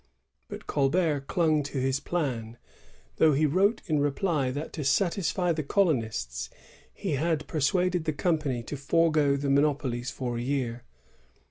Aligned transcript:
^ 0.01 0.03
But 0.47 0.65
Colbert 0.65 1.27
clung 1.27 1.61
to 1.61 1.77
his 1.79 1.99
plan, 1.99 2.57
though 3.17 3.33
he 3.33 3.45
wrote 3.45 3.83
in 3.85 3.99
reply 3.99 4.49
that 4.49 4.73
to 4.73 4.83
satisfy 4.83 5.51
the 5.51 5.61
colonists 5.61 6.49
he 6.91 7.11
had 7.11 7.45
persuaded 7.45 8.05
the 8.05 8.11
company 8.13 8.63
to 8.63 8.77
forego 8.77 9.35
the 9.35 9.51
monopolies 9.51 10.09
for 10.09 10.39
a 10.39 10.41
year. 10.41 10.85